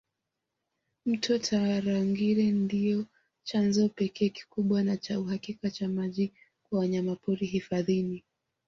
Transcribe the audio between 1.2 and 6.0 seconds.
Tarangire ndio chanzo pekee kikubwa na cha uhakika cha